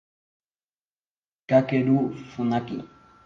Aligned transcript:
Kakeru 1.49 1.99
Funaki 2.31 2.77